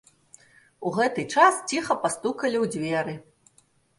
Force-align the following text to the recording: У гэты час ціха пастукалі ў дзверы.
У 0.89 0.93
гэты 0.95 1.25
час 1.33 1.59
ціха 1.73 1.97
пастукалі 2.05 2.57
ў 2.63 2.73
дзверы. 2.77 3.13